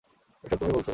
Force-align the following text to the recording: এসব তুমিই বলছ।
এসব 0.43 0.57
তুমিই 0.59 0.73
বলছ। 0.75 0.89